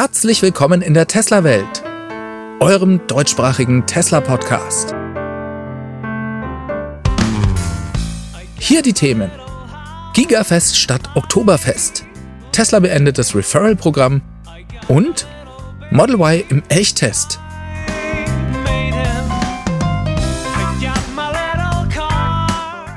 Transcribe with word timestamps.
Herzlich 0.00 0.42
willkommen 0.42 0.80
in 0.80 0.94
der 0.94 1.08
Tesla-Welt, 1.08 1.82
eurem 2.60 3.04
deutschsprachigen 3.08 3.84
Tesla-Podcast. 3.84 4.94
Hier 8.60 8.80
die 8.82 8.92
Themen: 8.92 9.28
Gigafest 10.14 10.78
statt 10.78 11.02
Oktoberfest, 11.16 12.04
Tesla 12.52 12.78
beendet 12.78 13.18
das 13.18 13.34
Referral-Programm 13.34 14.22
und 14.86 15.26
Model 15.90 16.14
Y 16.14 16.44
im 16.48 16.62
Elchtest. 16.68 17.40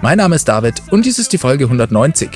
Mein 0.03 0.17
Name 0.19 0.35
ist 0.35 0.47
David 0.47 0.83
und 0.91 1.07
dies 1.07 1.17
ist 1.17 1.33
die 1.33 1.39
Folge 1.39 1.63
190. 1.63 2.29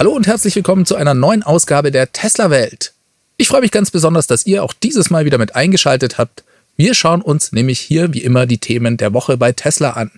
hallo 0.00 0.12
und 0.12 0.26
herzlich 0.26 0.56
willkommen 0.56 0.86
zu 0.86 0.96
einer 0.96 1.12
neuen 1.12 1.42
Ausgabe 1.42 1.90
der 1.90 2.10
Tesla 2.10 2.48
Welt. 2.48 2.94
Ich 3.36 3.48
freue 3.48 3.60
mich 3.60 3.70
ganz 3.70 3.90
besonders, 3.90 4.26
dass 4.26 4.46
ihr 4.46 4.64
auch 4.64 4.72
dieses 4.72 5.10
Mal 5.10 5.26
wieder 5.26 5.36
mit 5.36 5.54
eingeschaltet 5.54 6.16
habt. 6.16 6.42
Wir 6.78 6.94
schauen 6.94 7.20
uns 7.20 7.52
nämlich 7.52 7.80
hier 7.80 8.14
wie 8.14 8.22
immer 8.22 8.46
die 8.46 8.56
Themen 8.56 8.96
der 8.96 9.12
Woche 9.12 9.36
bei 9.36 9.52
Tesla 9.52 9.90
an. 9.90 10.10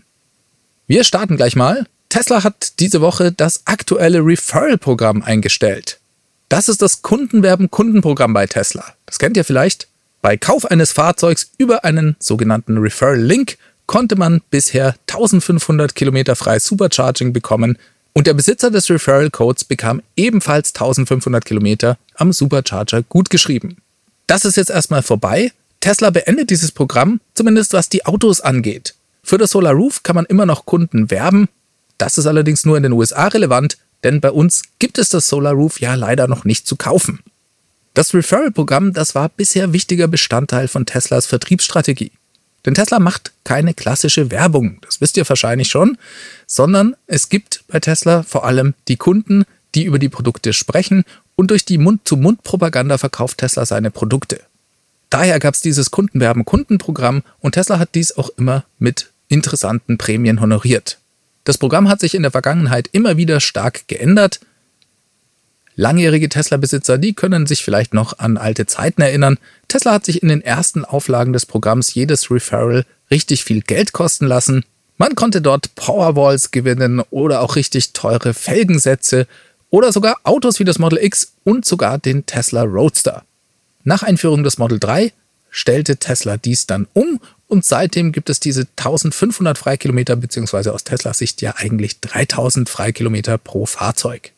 Wir 0.87 1.03
starten 1.03 1.37
gleich 1.37 1.57
mal. 1.57 1.85
Tesla 2.11 2.45
hat 2.45 2.79
diese 2.79 3.01
Woche 3.01 3.33
das 3.33 3.63
aktuelle 3.65 4.21
Referral-Programm 4.21 5.25
eingestellt. 5.25 5.99
Das 6.49 6.69
ist 6.69 6.81
das 6.81 7.03
Kundenwerben-Kundenprogramm 7.03 8.33
bei 8.35 8.47
Tesla. 8.47 8.85
Das 9.07 9.19
kennt 9.19 9.37
ihr 9.37 9.45
vielleicht. 9.45 9.89
Bei 10.21 10.37
Kauf 10.37 10.65
eines 10.65 10.93
Fahrzeugs 10.93 11.51
über 11.59 11.85
einen 11.85 12.15
sogenannten 12.21 12.79
Referral-Link 12.79 13.59
konnte 13.87 14.15
man 14.15 14.43
bisher 14.49 14.95
1500 15.09 15.97
Kilometer 15.97 16.37
freies 16.37 16.67
Supercharging 16.67 17.33
bekommen, 17.33 17.79
und 18.15 18.27
der 18.27 18.35
Besitzer 18.35 18.71
des 18.71 18.91
Referral 18.91 19.31
Codes 19.31 19.65
bekam 19.65 20.03
ebenfalls 20.17 20.75
1500 20.75 21.45
Kilometer 21.45 21.99
am 22.15 22.33
Supercharger 22.33 23.03
gutgeschrieben. 23.03 23.79
Das 24.27 24.45
ist 24.45 24.57
jetzt 24.57 24.71
erstmal 24.71 25.03
vorbei. 25.03 25.53
Tesla 25.81 26.11
beendet 26.11 26.51
dieses 26.51 26.73
Programm, 26.73 27.21
zumindest 27.35 27.73
was 27.73 27.89
die 27.89 28.07
Autos 28.07 28.41
angeht. 28.41 28.95
Für 29.25 29.39
das 29.39 29.51
Solar 29.51 29.73
Roof 29.73 30.03
kann 30.03 30.17
man 30.17 30.27
immer 30.27 30.47
noch 30.47 30.67
Kunden 30.67 31.11
werben. 31.11 31.49
Das 31.99 32.19
ist 32.19 32.27
allerdings 32.27 32.65
nur 32.65 32.77
in 32.77 32.83
den 32.83 32.93
USA 32.93 33.29
relevant, 33.29 33.79
denn 34.05 34.21
bei 34.21 34.31
uns 34.31 34.63
gibt 34.79 34.99
es 34.99 35.09
das 35.09 35.29
Solar 35.29 35.53
Roof 35.53 35.81
ja 35.81 35.95
leider 35.95 36.29
noch 36.29 36.45
nicht 36.45 36.67
zu 36.67 36.77
kaufen. 36.77 37.21
Das 37.95 38.15
Referral-Programm, 38.15 38.93
das 38.93 39.15
war 39.15 39.29
bisher 39.29 39.73
wichtiger 39.73 40.09
Bestandteil 40.09 40.67
von 40.69 40.87
Teslas 40.87 41.27
Vertriebsstrategie. 41.27 42.13
Denn 42.65 42.75
Tesla 42.75 42.99
macht 42.99 43.33
keine 43.45 43.75
klassische 43.75 44.31
Werbung, 44.31 44.79
das 44.83 45.01
wisst 45.01 45.17
ihr 45.17 45.29
wahrscheinlich 45.29 45.69
schon, 45.69 45.99
sondern 46.47 46.95
es 47.07 47.29
gibt 47.29 47.65
bei 47.69 47.81
Tesla 47.81 48.23
vor 48.23 48.45
allem 48.45 48.75
die 48.89 48.97
Kunden, 48.97 49.45
die 49.75 49.85
über 49.85 49.99
die 49.99 50.09
Produkte 50.09 50.53
sprechen 50.53 51.05
und 51.35 51.51
durch 51.51 51.65
die 51.65 51.79
Mund-zu-Mund-Propaganda 51.79 52.99
verkauft 52.99 53.39
Tesla 53.39 53.67
seine 53.67 53.91
Produkte. 53.91 54.41
Daher 55.11 55.39
gab 55.41 55.55
es 55.55 55.61
dieses 55.61 55.91
Kundenwerben-Kundenprogramm 55.91 57.23
und 57.41 57.53
Tesla 57.53 57.79
hat 57.79 57.95
dies 57.95 58.17
auch 58.17 58.31
immer 58.37 58.65
mit 58.79 59.11
interessanten 59.29 59.99
Prämien 59.99 60.41
honoriert. 60.41 60.99
Das 61.45 61.59
Programm 61.59 61.89
hat 61.89 62.01
sich 62.01 62.15
in 62.15 62.23
der 62.23 62.31
Vergangenheit 62.31 62.89
immer 62.93 63.17
wieder 63.17 63.41
stark 63.41 63.89
geändert 63.89 64.41
Langjährige 65.75 66.29
Tesla-Besitzer, 66.29 66.99
die 66.99 67.15
können 67.15 67.47
sich 67.47 67.65
vielleicht 67.65 67.95
noch 67.95 68.19
an 68.19 68.37
alte 68.37 68.67
Zeiten 68.67 69.01
erinnern. 69.01 69.39
Tesla 69.69 69.93
hat 69.93 70.05
sich 70.05 70.23
in 70.23 70.29
den 70.29 70.43
ersten 70.43 70.85
Auflagen 70.85 71.33
des 71.33 71.47
Programms 71.47 71.95
jedes 71.95 72.31
Referral 72.31 72.85
richtig 73.11 73.45
viel 73.45 73.63
Geld 73.63 73.93
kosten 73.93 74.27
lassen. 74.27 74.65
Man 74.99 75.15
konnte 75.15 75.41
dort 75.41 75.75
Powerwalls 75.75 76.51
gewinnen 76.51 77.01
oder 77.11 77.41
auch 77.41 77.57
richtig 77.57 77.93
teure 77.93 78.35
Felgensätze 78.35 79.27
oder 79.71 79.93
sogar 79.93 80.19
Autos 80.25 80.61
wie 80.61 80.65
das 80.65 80.79
Model 80.79 81.03
X 81.03 81.33
und 81.45 81.65
sogar 81.65 81.99
den 81.99 82.27
Tesla 82.27 82.63
Roadster. 82.63 83.25
Nach 83.85 84.03
Einführung 84.03 84.45
des 84.45 84.59
Model 84.59 84.79
3 84.79 85.13
stellte 85.51 85.97
Tesla 85.97 86.37
dies 86.37 86.67
dann 86.67 86.87
um 86.93 87.21
und 87.49 87.65
seitdem 87.65 88.13
gibt 88.13 88.31
es 88.31 88.41
diese 88.41 88.67
1500 88.77 89.57
Freikilometer 89.57 90.17
beziehungsweise 90.17 90.73
aus 90.73 90.85
Teslas 90.85 91.19
Sicht 91.19 91.43
ja 91.43 91.55
eigentlich 91.57 92.01
3000 92.01 92.69
Freikilometer 92.69 93.39
pro 93.39 93.67
Fahrzeug. 93.67 94.33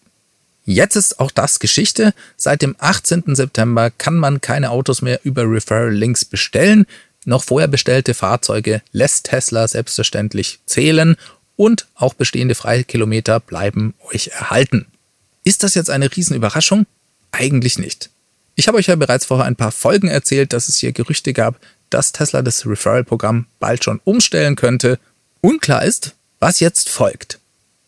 Jetzt 0.65 0.97
ist 0.97 1.21
auch 1.21 1.31
das 1.31 1.59
Geschichte. 1.59 2.15
Seit 2.37 2.63
dem 2.63 2.75
18. 2.79 3.35
September 3.35 3.91
kann 3.91 4.17
man 4.17 4.41
keine 4.41 4.71
Autos 4.71 5.03
mehr 5.03 5.21
über 5.23 5.43
Referral 5.43 5.93
Links 5.93 6.25
bestellen. 6.25 6.87
Noch 7.27 7.45
vorher 7.45 7.69
bestellte 7.69 8.15
Fahrzeuge 8.15 8.83
lässt 8.93 9.27
Tesla 9.27 9.69
selbstverständlich 9.69 10.61
zählen 10.67 11.17
und 11.57 11.87
auch 11.95 12.15
bestehende 12.15 12.55
Freikilometer 12.55 13.41
bleiben 13.41 13.95
euch 14.13 14.29
erhalten. 14.29 14.87
Ist 15.45 15.63
das 15.63 15.75
jetzt 15.75 15.91
eine 15.91 16.15
Riesenüberraschung? 16.15 16.87
Eigentlich 17.31 17.79
nicht. 17.79 18.11
Ich 18.55 18.69
habe 18.69 18.79
euch 18.79 18.87
ja 18.87 18.97
bereits 18.97 19.27
vorher 19.27 19.47
ein 19.47 19.57
paar 19.57 19.73
Folgen 19.73 20.09
erzählt, 20.09 20.53
dass 20.53 20.69
es 20.69 20.77
hier 20.77 20.93
Gerüchte 20.93 21.33
gab, 21.33 21.59
dass 21.91 22.13
Tesla 22.13 22.43
das 22.43 22.67
Referral-Programm 22.67 23.47
bald 23.61 23.85
schon 23.85 24.01
umstellen 24.05 24.57
könnte. 24.57 24.99
Unklar 25.41 25.85
ist, 25.85 26.15
was 26.41 26.61
jetzt 26.61 26.89
folgt. 26.89 27.39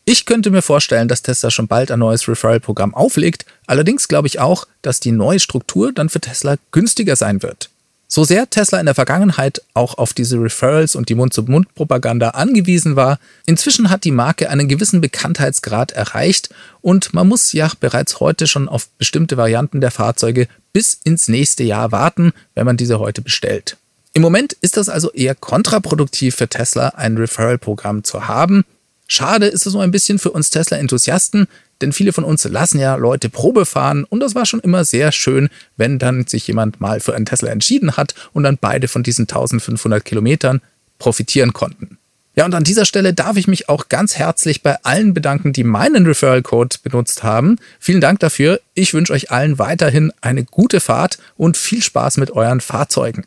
Ich 0.09 0.25
könnte 0.25 0.53
mir 0.53 0.63
vorstellen, 0.63 1.09
dass 1.09 1.23
Tesla 1.23 1.51
schon 1.51 1.67
bald 1.67 1.91
ein 1.91 1.99
neues 1.99 2.29
Referral-Programm 2.29 2.95
auflegt. 2.95 3.45
Allerdings 3.67 4.07
glaube 4.07 4.29
ich 4.29 4.39
auch, 4.39 4.69
dass 4.81 5.01
die 5.01 5.11
neue 5.11 5.41
Struktur 5.41 5.93
dann 5.93 6.09
für 6.09 6.21
Tesla 6.21 6.55
günstiger 6.71 7.17
sein 7.17 7.43
wird. 7.43 7.71
So 8.07 8.23
sehr 8.23 8.49
Tesla 8.49 8.79
in 8.79 8.87
der 8.87 8.95
Vergangenheit 8.95 9.63
auch 9.75 9.99
auf 9.99 10.15
diese 10.15 10.41
Referrals 10.41 10.95
und 10.95 11.09
die 11.09 11.17
Mund-zu-Mund-Propaganda 11.17 12.31
angewiesen 12.31 12.95
war, 12.95 13.19
inzwischen 13.47 13.91
hat 13.91 14.05
die 14.05 14.13
Marke 14.13 14.49
einen 14.49 14.69
gewissen 14.69 15.01
Bekanntheitsgrad 15.01 15.91
erreicht 15.91 16.51
und 16.83 17.13
man 17.13 17.27
muss 17.27 17.53
ja 17.53 17.69
bereits 17.81 18.21
heute 18.21 18.47
schon 18.47 18.69
auf 18.69 18.89
bestimmte 18.99 19.37
Varianten 19.37 19.81
der 19.81 19.91
Fahrzeuge 19.91 20.47
bis 20.73 21.01
ins 21.03 21.27
nächste 21.27 21.65
Jahr 21.65 21.91
warten, 21.91 22.33
wenn 22.55 22.65
man 22.65 22.77
diese 22.77 23.01
heute 23.01 23.23
bestellt. 23.23 23.77
Im 24.13 24.23
Moment 24.23 24.53
ist 24.61 24.77
das 24.77 24.89
also 24.89 25.11
eher 25.11 25.35
kontraproduktiv 25.35 26.37
für 26.37 26.49
Tesla, 26.49 26.91
ein 26.91 27.17
Referral-Programm 27.17 28.05
zu 28.05 28.29
haben, 28.29 28.65
Schade 29.09 29.47
ist 29.47 29.67
es 29.67 29.73
so 29.73 29.81
ein 29.81 29.91
bisschen 29.91 30.19
für 30.19 30.31
uns 30.31 30.51
Tesla-Enthusiasten, 30.51 31.47
denn 31.81 31.93
viele 31.93 32.13
von 32.13 32.25
uns 32.25 32.45
lassen 32.45 32.79
ja 32.81 32.97
Leute 32.97 33.29
Probe 33.29 33.67
fahren 33.67 34.05
und 34.05 34.21
das 34.21 34.35
war 34.35 34.47
schon 34.47 34.61
immer 34.61 34.85
sehr 34.85 35.13
schön, 35.13 35.49
wenn 35.77 35.99
dann 35.99 36.27
sich 36.27 36.47
jemand 36.47 36.81
mal 36.81 37.01
für 37.01 37.15
einen 37.15 37.27
Tesla 37.27 37.51
entschieden 37.51 37.97
hat 37.97 38.15
und 38.33 38.43
dann 38.43 38.59
beide 38.59 38.89
von 38.89 39.03
diesen 39.03 39.23
1500 39.23 40.05
Kilometern 40.05 40.61
profitieren 40.99 41.53
konnten. 41.53 41.99
Ja, 42.35 42.45
und 42.45 42.55
an 42.55 42.65
dieser 42.65 42.85
Stelle 42.85 43.15
darf 43.15 43.39
ich 43.39 43.49
mich 43.49 43.71
auch 43.71 43.89
ganz 43.89 44.17
herzlich 44.17 44.63
bei 44.63 44.77
allen 44.83 45.15
bedanken, 45.15 45.55
die 45.55 45.65
meinen 45.65 46.05
Referral-Code 46.05 46.77
benutzt 46.83 47.23
haben. 47.23 47.57
Vielen 47.81 48.03
Dank 48.03 48.21
dafür. 48.21 48.61
Ich 48.75 48.93
wünsche 48.93 49.15
euch 49.15 49.31
allen 49.31 49.59
weiterhin 49.59 50.13
eine 50.21 50.45
gute 50.45 50.81
Fahrt 50.81 51.19
und 51.39 51.57
viel 51.57 51.83
Spaß 51.83 52.19
mit 52.19 52.31
euren 52.33 52.61
Fahrzeugen. 52.61 53.25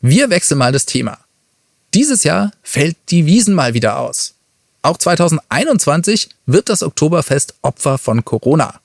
Wir 0.00 0.30
wechseln 0.30 0.56
mal 0.56 0.72
das 0.72 0.86
Thema. 0.86 1.18
Dieses 1.92 2.24
Jahr 2.24 2.52
fällt 2.62 2.96
die 3.10 3.26
Wiesen 3.26 3.54
mal 3.54 3.74
wieder 3.74 3.98
aus. 3.98 4.34
Auch 4.82 4.98
2021 4.98 6.28
wird 6.46 6.68
das 6.68 6.82
Oktoberfest 6.82 7.54
Opfer 7.62 7.98
von 7.98 8.24
Corona. 8.24 8.80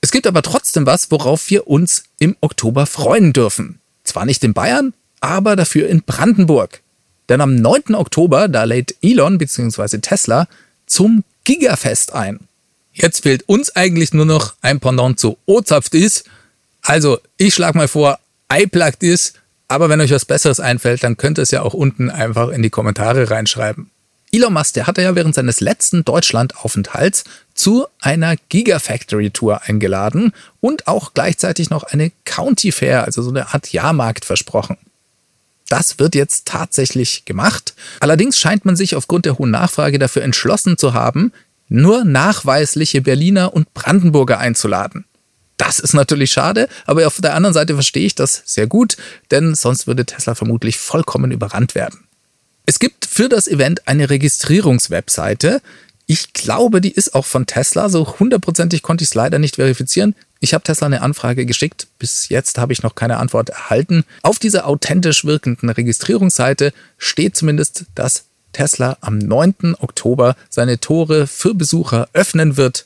Es 0.00 0.10
gibt 0.10 0.26
aber 0.26 0.42
trotzdem 0.42 0.86
was, 0.86 1.10
worauf 1.10 1.50
wir 1.50 1.66
uns 1.66 2.04
im 2.18 2.36
Oktober 2.40 2.86
freuen 2.86 3.32
dürfen. 3.34 3.80
Zwar 4.04 4.24
nicht 4.24 4.42
in 4.42 4.54
Bayern, 4.54 4.94
aber 5.20 5.54
dafür 5.54 5.88
in 5.88 6.02
Brandenburg. 6.02 6.80
Denn 7.28 7.42
am 7.42 7.56
9. 7.56 7.94
Oktober, 7.94 8.48
da 8.48 8.64
lädt 8.64 8.94
Elon 9.02 9.36
bzw. 9.36 9.98
Tesla 9.98 10.48
zum 10.86 11.24
Gigafest 11.44 12.14
ein. 12.14 12.40
Jetzt 12.92 13.24
fehlt 13.24 13.48
uns 13.48 13.76
eigentlich 13.76 14.14
nur 14.14 14.24
noch 14.24 14.54
ein 14.62 14.80
Pendant 14.80 15.20
zu 15.20 15.36
Ozapft 15.46 15.94
ist. 15.94 16.24
Also, 16.80 17.18
ich 17.36 17.54
schlage 17.54 17.76
mal 17.76 17.88
vor, 17.88 18.18
iPlugged 18.50 19.02
ist. 19.02 19.34
Aber 19.68 19.90
wenn 19.90 20.00
euch 20.00 20.10
was 20.10 20.24
Besseres 20.24 20.60
einfällt, 20.60 21.04
dann 21.04 21.18
könnt 21.18 21.38
ihr 21.38 21.42
es 21.42 21.50
ja 21.50 21.60
auch 21.60 21.74
unten 21.74 22.08
einfach 22.08 22.48
in 22.48 22.62
die 22.62 22.70
Kommentare 22.70 23.30
reinschreiben. 23.30 23.90
Elon 24.30 24.52
Musk, 24.52 24.74
der 24.74 24.86
hatte 24.86 25.02
ja 25.02 25.14
während 25.14 25.34
seines 25.34 25.60
letzten 25.60 26.04
Deutschlandaufenthalts 26.04 27.24
zu 27.54 27.86
einer 28.00 28.36
Gigafactory-Tour 28.50 29.62
eingeladen 29.62 30.32
und 30.60 30.86
auch 30.86 31.14
gleichzeitig 31.14 31.70
noch 31.70 31.84
eine 31.84 32.12
County 32.24 32.72
Fair, 32.72 33.04
also 33.04 33.22
so 33.22 33.30
eine 33.30 33.54
Art 33.54 33.72
Jahrmarkt 33.72 34.24
versprochen. 34.26 34.76
Das 35.68 35.98
wird 35.98 36.14
jetzt 36.14 36.46
tatsächlich 36.46 37.24
gemacht. 37.24 37.74
Allerdings 38.00 38.38
scheint 38.38 38.64
man 38.64 38.76
sich 38.76 38.96
aufgrund 38.96 39.26
der 39.26 39.38
hohen 39.38 39.50
Nachfrage 39.50 39.98
dafür 39.98 40.22
entschlossen 40.22 40.78
zu 40.78 40.94
haben, 40.94 41.32
nur 41.68 42.04
nachweisliche 42.04 43.02
Berliner 43.02 43.54
und 43.54 43.72
Brandenburger 43.74 44.38
einzuladen. 44.38 45.04
Das 45.58 45.80
ist 45.80 45.92
natürlich 45.92 46.32
schade, 46.32 46.68
aber 46.86 47.06
auf 47.06 47.20
der 47.20 47.34
anderen 47.34 47.52
Seite 47.52 47.74
verstehe 47.74 48.06
ich 48.06 48.14
das 48.14 48.42
sehr 48.46 48.66
gut, 48.66 48.96
denn 49.30 49.54
sonst 49.54 49.86
würde 49.86 50.06
Tesla 50.06 50.34
vermutlich 50.34 50.78
vollkommen 50.78 51.32
überrannt 51.32 51.74
werden. 51.74 52.07
Es 52.68 52.78
gibt 52.78 53.06
für 53.06 53.30
das 53.30 53.48
Event 53.48 53.88
eine 53.88 54.10
Registrierungswebseite. 54.10 55.62
Ich 56.04 56.34
glaube, 56.34 56.82
die 56.82 56.92
ist 56.92 57.14
auch 57.14 57.24
von 57.24 57.46
Tesla. 57.46 57.88
So 57.88 58.18
hundertprozentig 58.20 58.82
konnte 58.82 59.04
ich 59.04 59.08
es 59.08 59.14
leider 59.14 59.38
nicht 59.38 59.56
verifizieren. 59.56 60.14
Ich 60.40 60.52
habe 60.52 60.64
Tesla 60.64 60.86
eine 60.86 61.00
Anfrage 61.00 61.46
geschickt. 61.46 61.86
Bis 61.98 62.28
jetzt 62.28 62.58
habe 62.58 62.74
ich 62.74 62.82
noch 62.82 62.94
keine 62.94 63.16
Antwort 63.16 63.48
erhalten. 63.48 64.04
Auf 64.20 64.38
dieser 64.38 64.66
authentisch 64.66 65.24
wirkenden 65.24 65.70
Registrierungsseite 65.70 66.74
steht 66.98 67.38
zumindest, 67.38 67.86
dass 67.94 68.24
Tesla 68.52 68.98
am 69.00 69.16
9. 69.16 69.74
Oktober 69.78 70.36
seine 70.50 70.78
Tore 70.78 71.26
für 71.26 71.54
Besucher 71.54 72.10
öffnen 72.12 72.58
wird. 72.58 72.84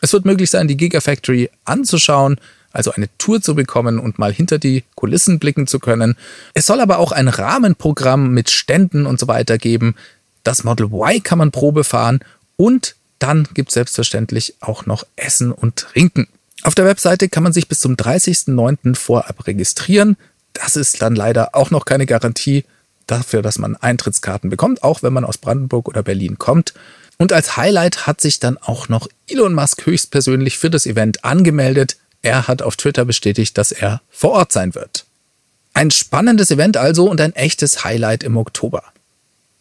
Es 0.00 0.12
wird 0.12 0.24
möglich 0.24 0.50
sein, 0.50 0.66
die 0.66 0.76
Gigafactory 0.76 1.50
anzuschauen, 1.64 2.40
also 2.74 2.92
eine 2.92 3.08
Tour 3.16 3.40
zu 3.40 3.54
bekommen 3.54 3.98
und 3.98 4.18
mal 4.18 4.32
hinter 4.32 4.58
die 4.58 4.84
Kulissen 4.96 5.38
blicken 5.38 5.66
zu 5.66 5.78
können. 5.78 6.16
Es 6.52 6.66
soll 6.66 6.80
aber 6.80 6.98
auch 6.98 7.12
ein 7.12 7.28
Rahmenprogramm 7.28 8.32
mit 8.32 8.50
Ständen 8.50 9.06
und 9.06 9.18
so 9.18 9.28
weiter 9.28 9.56
geben. 9.56 9.94
Das 10.42 10.64
Model 10.64 10.86
Y 10.86 11.22
kann 11.22 11.38
man 11.38 11.52
Probe 11.52 11.84
fahren 11.84 12.20
und 12.56 12.96
dann 13.18 13.48
gibt 13.54 13.70
es 13.70 13.74
selbstverständlich 13.74 14.56
auch 14.60 14.86
noch 14.86 15.06
Essen 15.16 15.52
und 15.52 15.76
Trinken. 15.76 16.28
Auf 16.64 16.74
der 16.74 16.84
Webseite 16.84 17.28
kann 17.28 17.42
man 17.42 17.52
sich 17.52 17.68
bis 17.68 17.80
zum 17.80 17.94
30.09. 17.94 18.96
vorab 18.96 19.46
registrieren. 19.46 20.16
Das 20.52 20.76
ist 20.76 21.00
dann 21.00 21.14
leider 21.14 21.54
auch 21.54 21.70
noch 21.70 21.84
keine 21.84 22.06
Garantie 22.06 22.64
dafür, 23.06 23.42
dass 23.42 23.58
man 23.58 23.76
Eintrittskarten 23.76 24.50
bekommt, 24.50 24.82
auch 24.82 25.02
wenn 25.02 25.12
man 25.12 25.24
aus 25.24 25.38
Brandenburg 25.38 25.88
oder 25.88 26.02
Berlin 26.02 26.38
kommt. 26.38 26.74
Und 27.18 27.32
als 27.32 27.56
Highlight 27.56 28.06
hat 28.06 28.20
sich 28.20 28.40
dann 28.40 28.58
auch 28.58 28.88
noch 28.88 29.08
Elon 29.28 29.54
Musk 29.54 29.86
höchstpersönlich 29.86 30.58
für 30.58 30.70
das 30.70 30.86
Event 30.86 31.24
angemeldet. 31.24 31.96
Er 32.24 32.48
hat 32.48 32.62
auf 32.62 32.76
Twitter 32.76 33.04
bestätigt, 33.04 33.58
dass 33.58 33.70
er 33.70 34.00
vor 34.08 34.30
Ort 34.30 34.50
sein 34.50 34.74
wird. 34.74 35.04
Ein 35.74 35.90
spannendes 35.90 36.50
Event 36.50 36.78
also 36.78 37.10
und 37.10 37.20
ein 37.20 37.34
echtes 37.34 37.84
Highlight 37.84 38.22
im 38.22 38.38
Oktober. 38.38 38.82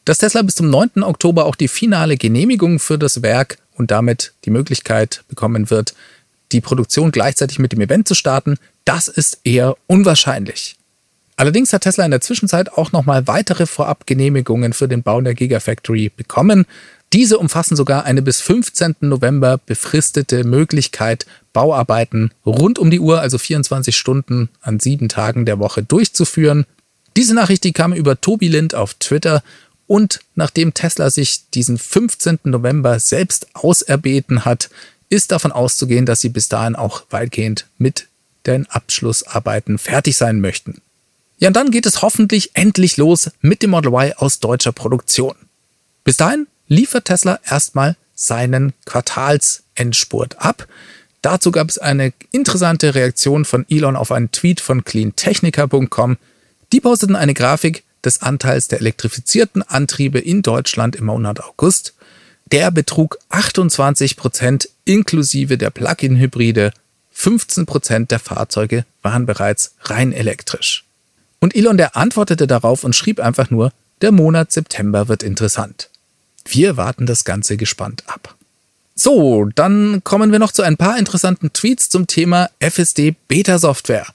Dass 0.06 0.19
Tesla 0.19 0.44
bis 0.44 0.56
zum 0.56 0.69
9. 0.69 1.04
Oktober 1.04 1.45
auch 1.45 1.56
die 1.56 1.68
finale 1.68 2.15
Genehmigung 2.15 2.80
für 2.80 2.98
das 2.98 3.21
Werk 3.21 3.57
und 3.75 3.92
damit 3.92 4.31
die 4.45 4.50
Möglichkeit 4.50 5.25
bekommen 5.27 5.69
wird, 5.71 5.94
die 6.54 6.62
Produktion 6.62 7.12
gleichzeitig 7.12 7.60
mit 7.60 7.74
dem 7.74 7.81
Event 7.81 8.07
zu 8.07 8.15
starten, 8.15 8.56
das 8.86 9.10
ist 9.10 9.39
eher 9.44 9.75
unwahrscheinlich. 9.88 10.77
Allerdings 11.36 11.74
hat 11.74 11.81
Tesla 11.81 12.06
in 12.06 12.12
der 12.12 12.21
Zwischenzeit 12.21 12.71
auch 12.71 12.94
nochmal 12.94 13.27
weitere 13.27 13.65
Vorabgenehmigungen 13.65 14.71
für 14.71 14.88
den 14.88 15.04
Bau 15.04 15.19
der 15.19 15.33
Gigafactory 15.33 16.12
bekommen. 16.15 16.65
Diese 17.13 17.38
umfassen 17.38 17.75
sogar 17.75 18.06
eine 18.06 18.24
bis 18.24 18.42
15. 18.42 18.95
November 19.01 19.60
befristete 19.60 20.44
Möglichkeit, 20.44 21.27
Bauarbeiten 21.54 22.31
rund 22.44 22.80
um 22.80 22.89
die 22.89 23.00
Uhr, 23.00 23.21
also 23.21 23.38
24 23.38 23.95
Stunden 23.95 24.50
an 24.62 24.80
sieben 24.80 25.10
Tagen 25.10 25.45
der 25.45 25.60
Woche 25.60 25.83
durchzuführen. 25.83 26.65
Diese 27.15 27.36
Nachricht, 27.36 27.65
die 27.65 27.71
kam 27.71 27.94
über 27.94 28.19
Tobi 28.19 28.48
Lind 28.48 28.74
auf 28.74 28.95
Twitter 28.95 29.44
und 29.86 30.21
nachdem 30.33 30.74
Tesla 30.74 31.12
sich 31.12 31.51
diesen 31.51 31.77
15. 31.77 32.39
November 32.45 33.00
selbst 33.00 33.45
auserbeten 33.54 34.44
hat, 34.44 34.71
ist 35.10 35.31
davon 35.31 35.51
auszugehen, 35.51 36.07
dass 36.07 36.21
sie 36.21 36.30
bis 36.30 36.50
dahin 36.50 36.75
auch 36.75 37.04
weitgehend 37.12 37.68
mit 37.77 38.07
den 38.48 38.65
Abschlussarbeiten 38.71 39.77
fertig 39.77 40.18
sein 40.18 40.42
möchten. 40.42 40.81
Ja, 41.38 41.50
und 41.50 41.56
dann 41.56 41.69
geht 41.69 41.86
es 41.86 42.01
hoffentlich 42.01 42.56
endlich 42.56 42.98
los 42.98 43.30
mit 43.42 43.62
dem 43.62 43.69
Model 43.69 43.94
Y 43.94 44.13
aus 44.18 44.39
deutscher 44.39 44.71
Produktion. 44.71 45.36
Bis 46.04 46.18
dahin 46.18 46.48
liefert 46.73 47.05
Tesla 47.05 47.39
erstmal 47.45 47.95
seinen 48.15 48.73
Quartalsendspurt 48.85 50.39
ab. 50.39 50.67
Dazu 51.21 51.51
gab 51.51 51.69
es 51.69 51.77
eine 51.77 52.13
interessante 52.31 52.95
Reaktion 52.95 53.45
von 53.45 53.65
Elon 53.69 53.95
auf 53.95 54.11
einen 54.11 54.31
Tweet 54.31 54.59
von 54.59 54.83
cleantechnica.com. 54.83 56.17
Die 56.73 56.81
posteten 56.81 57.15
eine 57.15 57.33
Grafik 57.33 57.83
des 58.03 58.21
Anteils 58.21 58.67
der 58.67 58.79
elektrifizierten 58.79 59.61
Antriebe 59.61 60.19
in 60.19 60.41
Deutschland 60.41 60.95
im 60.95 61.05
Monat 61.05 61.41
August. 61.41 61.93
Der 62.51 62.71
betrug 62.71 63.19
28 63.29 64.17
Prozent 64.17 64.67
inklusive 64.83 65.57
der 65.57 65.69
Plug-in-Hybride. 65.69 66.73
15 67.11 67.65
Prozent 67.65 68.11
der 68.11 68.19
Fahrzeuge 68.19 68.85
waren 69.01 69.25
bereits 69.25 69.75
rein 69.83 70.11
elektrisch. 70.11 70.83
Und 71.39 71.55
Elon, 71.55 71.77
der 71.77 71.95
antwortete 71.95 72.47
darauf 72.47 72.83
und 72.83 72.95
schrieb 72.95 73.19
einfach 73.19 73.49
nur, 73.49 73.71
der 74.01 74.11
Monat 74.11 74.51
September 74.51 75.07
wird 75.07 75.23
interessant. 75.23 75.89
Wir 76.45 76.77
warten 76.77 77.05
das 77.05 77.23
Ganze 77.23 77.57
gespannt 77.57 78.03
ab. 78.07 78.35
So, 78.95 79.45
dann 79.55 80.03
kommen 80.03 80.31
wir 80.31 80.39
noch 80.39 80.51
zu 80.51 80.61
ein 80.61 80.77
paar 80.77 80.97
interessanten 80.99 81.51
Tweets 81.51 81.89
zum 81.89 82.05
Thema 82.07 82.49
FSD 82.59 83.15
Beta 83.27 83.57
Software. 83.57 84.07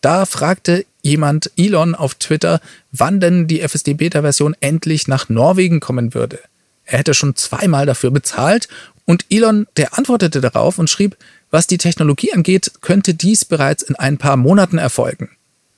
Da 0.00 0.26
fragte 0.26 0.84
jemand 1.02 1.50
Elon 1.56 1.94
auf 1.94 2.14
Twitter, 2.14 2.60
wann 2.92 3.20
denn 3.20 3.48
die 3.48 3.60
FSD 3.60 3.94
Beta 3.94 4.22
Version 4.22 4.54
endlich 4.60 5.08
nach 5.08 5.28
Norwegen 5.28 5.80
kommen 5.80 6.14
würde. 6.14 6.38
Er 6.84 6.98
hätte 6.98 7.14
schon 7.14 7.36
zweimal 7.36 7.86
dafür 7.86 8.10
bezahlt 8.10 8.68
und 9.04 9.26
Elon, 9.30 9.66
der 9.76 9.98
antwortete 9.98 10.40
darauf 10.40 10.78
und 10.78 10.88
schrieb, 10.90 11.16
was 11.50 11.66
die 11.66 11.78
Technologie 11.78 12.32
angeht, 12.32 12.72
könnte 12.80 13.14
dies 13.14 13.44
bereits 13.44 13.82
in 13.82 13.96
ein 13.96 14.18
paar 14.18 14.36
Monaten 14.36 14.78
erfolgen. 14.78 15.30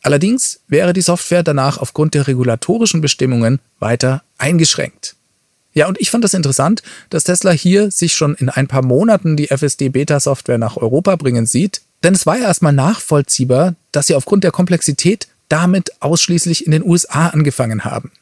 Allerdings 0.02 0.61
wäre 0.69 0.93
die 0.93 1.00
Software 1.00 1.43
danach 1.43 1.79
aufgrund 1.79 2.14
der 2.14 2.26
regulatorischen 2.26 3.00
Bestimmungen 3.00 3.58
weiter 3.79 4.23
eingeschränkt. 4.37 5.17
Ja, 5.75 5.88
und 5.88 6.00
ich 6.00 6.11
fand 6.11 6.23
das 6.23 6.35
interessant, 6.35 6.82
dass 7.11 7.25
Tesla 7.25 7.50
hier 7.50 7.91
sich 7.91 8.15
schon 8.15 8.35
in 8.37 8.49
ein 8.49 8.69
paar 8.69 8.82
Monaten 8.82 9.37
die 9.37 9.49
FSD-Beta-Software 9.49 10.59
nach 10.59 10.76
Europa 10.76 11.17
bringen 11.17 11.47
sieht, 11.47 11.82
denn 12.05 12.15
es 12.15 12.26
war 12.26 12.38
ja 12.38 12.44
erstmal 12.44 12.73
nachvollziehbar, 12.73 13.75
dass 13.91 14.06
sie 14.06 14.15
aufgrund 14.15 14.44
der 14.44 14.53
Komplexität 14.53 15.26
damit 15.49 16.00
ausschließlich 16.00 16.65
in 16.65 16.73
den 16.73 16.85
USA 16.85 17.29
angefangen 17.29 17.85
haben. 17.85 18.12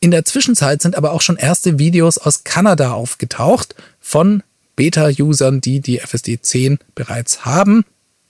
In 0.00 0.10
der 0.10 0.24
Zwischenzeit 0.24 0.82
sind 0.82 0.96
aber 0.96 1.12
auch 1.12 1.22
schon 1.22 1.36
erste 1.36 1.78
Videos 1.78 2.18
aus 2.18 2.44
Kanada 2.44 2.92
aufgetaucht 2.92 3.74
von 4.00 4.42
Beta-Usern, 4.76 5.60
die 5.60 5.80
die 5.80 5.98
FSD 5.98 6.40
10 6.40 6.78
bereits 6.94 7.44
haben. 7.44 7.84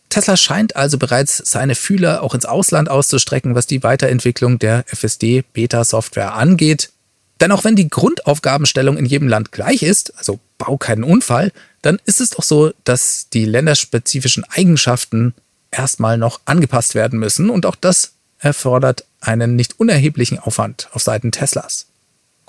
Tesla 0.08 0.36
scheint 0.36 0.76
also 0.76 0.96
bereits 0.96 1.42
seine 1.44 1.74
Fühler 1.74 2.22
auch 2.22 2.34
ins 2.34 2.46
Ausland 2.46 2.90
auszustrecken, 2.90 3.54
was 3.54 3.66
die 3.66 3.82
Weiterentwicklung 3.82 4.58
der 4.58 4.84
FSD 4.88 5.44
Beta-Software 5.52 6.34
angeht. 6.34 6.90
Denn 7.40 7.52
auch 7.52 7.64
wenn 7.64 7.76
die 7.76 7.88
Grundaufgabenstellung 7.88 8.96
in 8.96 9.06
jedem 9.06 9.28
Land 9.28 9.52
gleich 9.52 9.82
ist, 9.82 10.16
also 10.18 10.40
bau 10.58 10.76
keinen 10.76 11.04
Unfall, 11.04 11.52
dann 11.82 11.98
ist 12.04 12.20
es 12.20 12.30
doch 12.30 12.42
so, 12.42 12.72
dass 12.84 13.28
die 13.32 13.44
länderspezifischen 13.44 14.44
Eigenschaften 14.44 15.34
erstmal 15.70 16.18
noch 16.18 16.40
angepasst 16.44 16.94
werden 16.94 17.18
müssen 17.18 17.50
und 17.50 17.66
auch 17.66 17.76
das 17.76 18.12
erfordert 18.38 19.04
einen 19.20 19.56
nicht 19.56 19.78
unerheblichen 19.78 20.38
Aufwand 20.38 20.88
auf 20.92 21.02
Seiten 21.02 21.32
Teslas. 21.32 21.86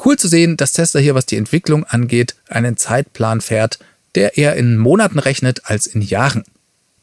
Cool 0.04 0.18
zu 0.18 0.28
sehen, 0.28 0.56
dass 0.56 0.72
Tesla 0.72 1.02
hier, 1.02 1.16
was 1.16 1.26
die 1.26 1.36
Entwicklung 1.36 1.84
angeht, 1.84 2.36
einen 2.48 2.78
Zeitplan 2.78 3.42
fährt, 3.42 3.80
der 4.16 4.38
eher 4.38 4.56
in 4.56 4.78
Monaten 4.78 5.20
rechnet 5.20 5.66
als 5.66 5.88
in 5.88 6.02
Jahren. 6.02 6.46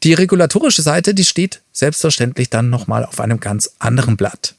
Die 0.03 0.15
regulatorische 0.15 0.83
Seite, 0.83 1.15
die 1.15 1.25
steht 1.25 1.63
selbstverständlich 1.73 2.51
dann 2.51 2.71
nochmal 2.71 3.05
auf 3.05 3.21
einem 3.21 3.41
ganz 3.41 3.73
anderen 3.79 4.17
Blatt. 4.17 4.56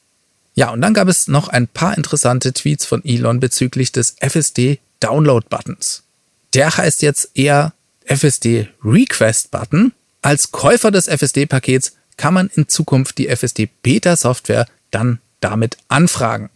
Ja, 0.57 0.71
und 0.71 0.81
dann 0.81 0.95
gab 0.95 1.07
es 1.07 1.27
noch 1.27 1.49
ein 1.49 1.67
paar 1.67 1.95
interessante 1.95 2.51
Tweets 2.51 2.83
von 2.83 3.05
Elon 3.05 3.39
bezüglich 3.39 3.91
des 3.91 4.15
FSD 4.19 4.79
Download 4.99 5.45
Buttons. 5.47 6.01
Der 6.55 6.75
heißt 6.75 7.03
jetzt 7.03 7.29
eher 7.35 7.73
FSD 8.05 8.67
Request 8.83 9.51
Button. 9.51 9.93
Als 10.23 10.51
Käufer 10.51 10.89
des 10.89 11.07
FSD-Pakets 11.07 11.93
kann 12.17 12.33
man 12.33 12.49
in 12.55 12.67
Zukunft 12.67 13.19
die 13.19 13.27
FSD 13.27 13.69
Beta 13.83 14.15
Software 14.15 14.65
dann 14.89 15.19
damit 15.41 15.77
anfragen. 15.89 16.49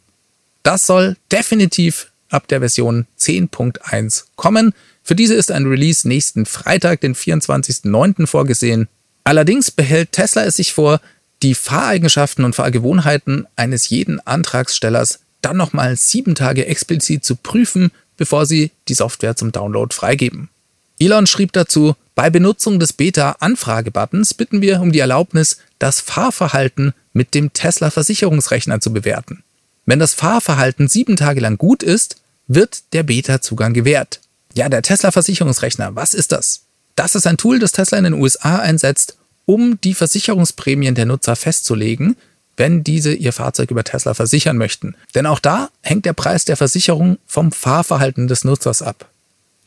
Das 0.64 0.88
soll 0.88 1.16
definitiv 1.32 2.12
ab 2.30 2.48
der 2.48 2.60
Version 2.60 3.06
10.1 3.20 4.24
kommen. 4.36 4.74
Für 5.04 5.14
diese 5.14 5.36
ist 5.36 5.52
ein 5.52 5.68
Release 5.68 6.08
nächsten 6.08 6.48
Freitag, 6.48 7.02
den 7.02 7.14
24.09. 7.14 8.26
vorgesehen. 8.26 8.88
Allerdings 9.24 9.70
behält 9.70 10.12
Tesla 10.14 10.44
es 10.46 10.56
sich 10.56 10.74
vor, 10.74 11.00
die 11.44 11.56
Fahreigenschaften 11.56 12.46
und 12.46 12.56
Fahrgewohnheiten 12.56 13.48
eines 13.56 13.90
jeden 13.90 14.20
Antragstellers 14.26 15.20
dann 15.42 15.58
nochmal 15.58 15.96
sieben 15.96 16.36
Tage 16.36 16.68
explizit 16.68 17.26
zu 17.26 17.36
prüfen, 17.36 17.92
bevor 18.18 18.46
sie 18.46 18.72
die 18.88 18.94
Software 18.94 19.36
zum 19.36 19.52
Download 19.52 19.94
freigeben. 19.94 20.50
Elon 21.00 21.26
schrieb 21.26 21.52
dazu, 21.54 21.96
bei 22.14 22.30
Benutzung 22.30 22.80
des 22.80 22.94
Beta-Anfrage-Buttons 22.94 24.36
bitten 24.36 24.62
wir 24.62 24.82
um 24.82 24.92
die 24.92 25.00
Erlaubnis, 25.00 25.58
das 25.80 26.00
Fahrverhalten 26.00 26.94
mit 27.14 27.34
dem 27.34 27.54
Tesla-Versicherungsrechner 27.54 28.80
zu 28.82 28.94
bewerten. 28.94 29.44
Wenn 29.88 29.98
das 29.98 30.14
Fahrverhalten 30.14 30.88
sieben 30.88 31.18
Tage 31.18 31.42
lang 31.42 31.58
gut 31.58 31.82
ist, 31.82 32.18
wird 32.48 32.94
der 32.94 33.04
Beta-Zugang 33.04 33.74
gewährt. 33.74 34.20
Ja, 34.54 34.70
der 34.70 34.84
Tesla-Versicherungsrechner, 34.84 35.96
was 35.96 36.14
ist 36.14 36.32
das? 36.32 36.62
Das 36.96 37.16
ist 37.16 37.26
ein 37.26 37.38
Tool, 37.38 37.58
das 37.58 37.72
Tesla 37.72 37.98
in 37.98 38.04
den 38.04 38.14
USA 38.14 38.60
einsetzt, 38.60 39.18
um 39.46 39.80
die 39.82 39.94
Versicherungsprämien 39.94 40.96
der 40.96 41.06
Nutzer 41.06 41.36
festzulegen, 41.36 42.16
wenn 42.58 42.84
diese 42.84 43.14
ihr 43.14 43.34
Fahrzeug 43.34 43.72
über 43.72 43.84
Tesla 43.84 44.14
versichern 44.14 44.58
möchten. 44.58 44.96
Denn 45.16 45.26
auch 45.26 45.40
da 45.40 45.70
hängt 45.82 46.06
der 46.06 46.14
Preis 46.14 46.46
der 46.46 46.58
Versicherung 46.58 47.18
vom 47.26 47.52
Fahrverhalten 47.52 48.28
des 48.28 48.44
Nutzers 48.44 48.82
ab. 48.82 49.10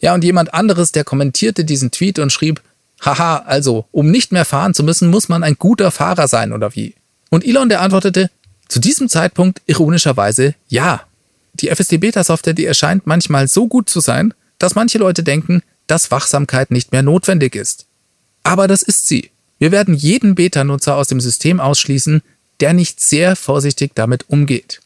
Ja, 0.01 0.15
und 0.15 0.23
jemand 0.23 0.55
anderes, 0.55 0.93
der 0.93 1.05
kommentierte 1.05 1.65
diesen 1.65 1.91
Tweet 1.91 2.19
und 2.19 2.31
schrieb, 2.31 2.63
haha, 3.01 3.39
also, 3.39 3.87
um 3.91 4.11
nicht 4.11 4.33
mehr 4.33 4.45
fahren 4.45 4.75
zu 4.75 4.85
müssen, 4.85 5.11
muss 5.11 5.29
man 5.29 5.43
ein 5.43 5.57
guter 5.59 5.91
Fahrer 5.91 6.29
sein 6.29 6.53
oder 6.53 6.75
wie? 6.75 6.95
Und 7.31 7.45
Elon, 7.45 7.69
der 7.69 7.81
antwortete, 7.81 8.31
zu 8.69 8.81
diesem 8.81 9.09
Zeitpunkt 9.09 9.63
ironischerweise 9.67 10.55
ja. 10.69 11.03
Die 11.55 11.69
FSD-Beta-Software, 11.69 12.55
die 12.55 12.67
erscheint 12.67 13.07
manchmal 13.07 13.49
so 13.49 13.69
gut 13.69 13.89
zu 13.89 14.01
sein, 14.01 14.35
dass 14.59 14.75
manche 14.75 14.99
Leute 14.99 15.23
denken, 15.23 15.63
dass 15.87 16.11
Wachsamkeit 16.11 16.71
nicht 16.71 16.93
mehr 16.93 17.03
notwendig 17.03 17.55
ist. 17.55 17.87
Aber 18.43 18.67
das 18.69 18.83
ist 18.83 19.07
sie. 19.07 19.31
Wir 19.65 19.73
werden 19.73 19.95
jeden 19.95 20.35
Beta-Nutzer 20.35 20.95
aus 20.95 21.09
dem 21.09 21.23
System 21.23 21.59
ausschließen, 21.59 22.21
der 22.61 22.75
nicht 22.75 23.01
sehr 23.01 23.35
vorsichtig 23.35 23.93
damit 23.95 24.29
umgeht. 24.29 24.83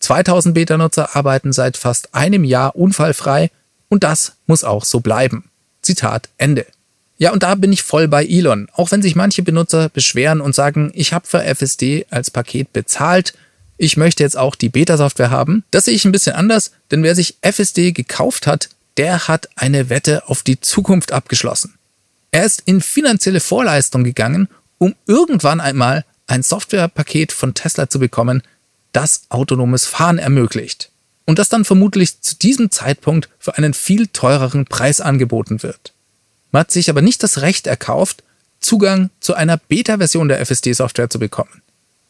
2000 0.00 0.52
Beta-Nutzer 0.52 1.14
arbeiten 1.14 1.52
seit 1.52 1.76
fast 1.76 2.12
einem 2.12 2.42
Jahr 2.42 2.74
unfallfrei 2.74 3.52
und 3.88 4.02
das 4.02 4.32
muss 4.48 4.64
auch 4.64 4.84
so 4.84 4.98
bleiben. 4.98 5.44
Zitat 5.80 6.28
Ende. 6.38 6.66
Ja, 7.18 7.32
und 7.32 7.44
da 7.44 7.54
bin 7.54 7.72
ich 7.72 7.84
voll 7.84 8.08
bei 8.08 8.26
Elon. 8.26 8.68
Auch 8.72 8.90
wenn 8.90 9.00
sich 9.00 9.14
manche 9.14 9.44
Benutzer 9.44 9.90
beschweren 9.90 10.40
und 10.40 10.56
sagen, 10.56 10.90
ich 10.92 11.12
habe 11.12 11.28
für 11.28 11.44
FSD 11.44 12.06
als 12.10 12.32
Paket 12.32 12.72
bezahlt, 12.72 13.32
ich 13.78 13.96
möchte 13.96 14.24
jetzt 14.24 14.36
auch 14.36 14.56
die 14.56 14.70
Beta-Software 14.70 15.30
haben. 15.30 15.62
Das 15.70 15.84
sehe 15.84 15.94
ich 15.94 16.04
ein 16.04 16.10
bisschen 16.10 16.34
anders, 16.34 16.72
denn 16.90 17.04
wer 17.04 17.14
sich 17.14 17.36
FSD 17.42 17.92
gekauft 17.92 18.48
hat, 18.48 18.70
der 18.96 19.28
hat 19.28 19.50
eine 19.54 19.88
Wette 19.88 20.28
auf 20.28 20.42
die 20.42 20.60
Zukunft 20.60 21.12
abgeschlossen. 21.12 21.75
Er 22.36 22.44
ist 22.44 22.64
in 22.66 22.82
finanzielle 22.82 23.40
Vorleistung 23.40 24.04
gegangen, 24.04 24.48
um 24.76 24.94
irgendwann 25.06 25.58
einmal 25.58 26.04
ein 26.26 26.42
Softwarepaket 26.42 27.32
von 27.32 27.54
Tesla 27.54 27.88
zu 27.88 27.98
bekommen, 27.98 28.42
das 28.92 29.22
autonomes 29.30 29.86
Fahren 29.86 30.18
ermöglicht. 30.18 30.90
Und 31.24 31.38
das 31.38 31.48
dann 31.48 31.64
vermutlich 31.64 32.20
zu 32.20 32.36
diesem 32.36 32.70
Zeitpunkt 32.70 33.30
für 33.38 33.56
einen 33.56 33.72
viel 33.72 34.08
teureren 34.08 34.66
Preis 34.66 35.00
angeboten 35.00 35.62
wird. 35.62 35.94
Man 36.52 36.60
hat 36.60 36.72
sich 36.72 36.90
aber 36.90 37.00
nicht 37.00 37.22
das 37.22 37.40
Recht 37.40 37.66
erkauft, 37.66 38.22
Zugang 38.60 39.08
zu 39.20 39.32
einer 39.32 39.56
Beta-Version 39.56 40.28
der 40.28 40.44
FSD-Software 40.44 41.08
zu 41.08 41.18
bekommen. 41.18 41.62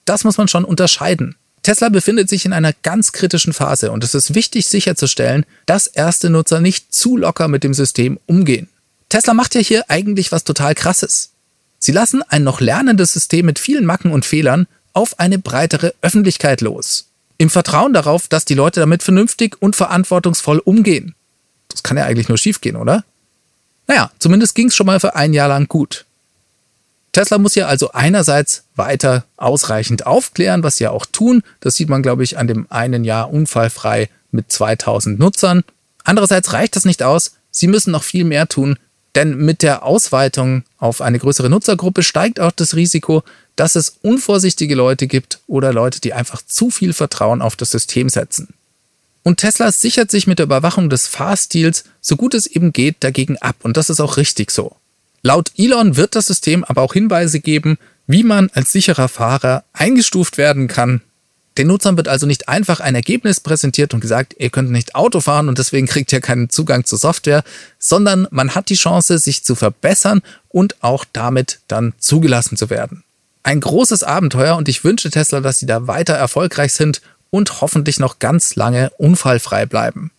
Das 0.07 0.25
muss 0.25 0.39
man 0.39 0.49
schon 0.49 0.65
unterscheiden. 0.65 1.37
Tesla 1.63 1.89
befindet 1.89 2.29
sich 2.29 2.45
in 2.45 2.53
einer 2.53 2.73
ganz 2.73 3.13
kritischen 3.13 3.53
Phase 3.53 3.93
und 3.93 4.03
es 4.03 4.13
ist 4.13 4.35
wichtig 4.35 4.67
sicherzustellen, 4.67 5.47
dass 5.67 5.87
erste 5.87 6.31
Nutzer 6.31 6.61
nicht 6.61 6.93
zu 6.93 7.17
locker 7.17 7.47
mit 7.47 7.63
dem 7.63 7.75
System 7.75 8.19
umgehen. 8.27 8.69
Tesla 9.17 9.33
macht 9.33 9.55
ja 9.55 9.63
hier 9.63 9.89
eigentlich 9.89 10.31
was 10.31 10.45
total 10.45 10.75
Krasses. 10.75 11.31
Sie 11.79 11.93
lassen 11.93 12.23
ein 12.29 12.45
noch 12.45 12.61
lernendes 12.61 13.15
System 13.15 13.47
mit 13.47 13.59
vielen 13.59 13.87
Macken 13.87 14.13
und 14.13 14.27
Fehlern 14.27 14.67
auf 14.93 15.19
eine 15.19 15.39
breitere 15.39 15.95
Öffentlichkeit 16.03 16.61
los. 16.61 17.07
Im 17.39 17.49
Vertrauen 17.49 17.95
darauf, 17.95 18.29
dass 18.29 18.45
die 18.45 18.53
Leute 18.53 18.81
damit 18.81 19.03
vernünftig 19.03 19.57
und 19.59 19.75
verantwortungsvoll 19.75 20.59
umgehen. 20.59 21.15
Das 21.69 21.83
kann 21.83 21.97
ja 21.97 22.05
eigentlich 22.05 22.29
nur 22.29 22.37
schiefgehen, 22.37 22.77
oder? 22.77 23.05
Naja, 23.87 24.11
zumindest 24.19 24.55
ging 24.55 24.69
es 24.69 24.77
schon 24.77 24.85
mal 24.85 25.01
für 25.01 25.15
ein 25.17 25.33
Jahr 25.33 25.49
lang 25.49 25.67
gut. 25.67 26.05
Tesla 27.13 27.39
muss 27.39 27.55
ja 27.55 27.69
also 27.69 27.93
einerseits 27.93 28.65
weiter 28.75 29.25
ausreichend 29.39 30.05
aufklären, 30.05 30.63
was 30.63 30.77
sie 30.77 30.85
ja 30.85 30.91
auch 30.91 31.07
tun. 31.07 31.43
Das 31.61 31.77
sieht 31.77 31.89
man, 31.89 32.03
glaube 32.03 32.23
ich, 32.23 32.37
an 32.37 32.49
dem 32.49 32.67
einen 32.69 33.03
Jahr 33.03 33.33
unfallfrei 33.33 34.11
mit 34.31 34.53
2000 34.53 35.19
Nutzern. 35.19 35.65
Andererseits 36.05 36.53
reicht 36.53 36.77
das 36.77 36.85
nicht 36.85 37.03
aus. 37.03 37.37
Sie 37.51 37.67
müssen 37.67 37.93
noch 37.93 38.05
viel 38.05 38.25
mehr 38.25 38.49
tun, 38.49 38.77
denn 39.17 39.37
mit 39.37 39.63
der 39.63 39.83
Ausweitung 39.83 40.63
auf 40.79 41.01
eine 41.01 41.19
größere 41.19 41.51
Nutzergruppe 41.51 42.03
steigt 42.03 42.39
auch 42.39 42.53
das 42.53 42.77
Risiko, 42.77 43.25
dass 43.57 43.75
es 43.75 43.97
unvorsichtige 44.03 44.75
Leute 44.75 45.07
gibt 45.07 45.41
oder 45.47 45.73
Leute, 45.73 46.01
die 46.01 46.13
einfach 46.13 46.43
zu 46.47 46.71
viel 46.71 46.93
Vertrauen 46.93 47.43
auf 47.43 47.57
das 47.57 47.71
System 47.71 48.11
setzen. 48.11 48.49
Und 49.23 49.39
Tesla 49.39 49.73
sichert 49.73 50.11
sich 50.11 50.27
mit 50.27 50.39
der 50.39 50.47
Überwachung 50.47 50.89
des 50.91 51.09
Fahrstils, 51.09 51.85
so 52.01 52.17
gut 52.17 52.35
es 52.35 52.47
eben 52.47 52.73
geht, 52.73 52.97
dagegen 53.01 53.39
ab. 53.39 53.57
Und 53.63 53.77
das 53.77 53.91
ist 53.91 53.99
auch 54.01 54.19
richtig 54.19 54.53
so. 54.53 54.77
Laut 55.23 55.51
Elon 55.57 55.97
wird 55.97 56.15
das 56.15 56.27
System 56.27 56.63
aber 56.63 56.83
auch 56.83 56.93
Hinweise 56.93 57.41
geben, 57.41 57.79
wie 58.07 58.23
man 58.23 58.51
als 58.55 58.71
sicherer 58.71 59.09
Fahrer 59.09 59.65
eingestuft 59.73 60.39
werden 60.39 60.69
kann. 60.69 61.01
Den 61.59 61.69
Nutzern 61.69 61.97
wird 61.97 62.09
also 62.09 62.27
nicht 62.27 62.49
einfach 62.49 62.81
ein 62.81 62.95
Ergebnis 62.95 63.41
präsentiert 63.41 63.95
und 63.95 64.01
gesagt, 64.01 64.35
ihr 64.39 64.51
könnt 64.51 64.71
nicht 64.71 64.95
Auto 64.95 65.21
fahren 65.21 65.49
und 65.49 65.59
deswegen 65.59 65.87
kriegt 65.87 66.13
ihr 66.13 66.21
keinen 66.21 66.51
Zugang 66.51 66.85
zur 66.85 66.99
Software, 66.99 67.45
sondern 67.79 68.29
man 68.31 68.55
hat 68.55 68.69
die 68.69 68.75
Chance, 68.75 69.19
sich 69.19 69.43
zu 69.43 69.55
verbessern 69.55 70.21
und 70.49 70.83
auch 70.83 71.05
damit 71.13 71.61
dann 71.69 71.95
zugelassen 71.99 72.57
zu 72.57 72.69
werden. 72.69 73.05
Ein 73.43 73.61
großes 73.61 74.03
Abenteuer 74.03 74.57
und 74.57 74.69
ich 74.69 74.85
wünsche 74.85 75.11
Tesla, 75.11 75.41
dass 75.41 75.57
sie 75.57 75.67
da 75.67 75.87
weiter 75.87 76.15
erfolgreich 76.15 76.73
sind 76.75 77.01
und 77.31 77.61
hoffentlich 77.61 77.99
noch 77.99 78.19
ganz 78.19 78.57
lange 78.57 78.91
unfallfrei 78.99 79.67
bleiben. 79.67 80.11